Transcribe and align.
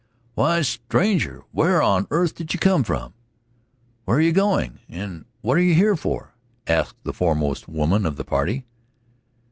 "Why, 0.33 0.63
stranger! 0.63 1.43
Where 1.51 1.79
on 1.79 2.07
earth 2.09 2.33
did 2.33 2.55
you 2.55 2.59
come 2.59 2.83
from? 2.83 3.13
Where 4.05 4.17
are 4.17 4.21
you 4.21 4.31
going, 4.31 4.79
and 4.89 5.25
what 5.41 5.59
are 5.59 5.61
you 5.61 5.75
here 5.75 5.95
for?" 5.95 6.33
asked 6.65 6.95
the 7.03 7.13
foremost 7.13 7.67
woman 7.67 8.07
of 8.07 8.15
the 8.15 8.25
party. 8.25 8.65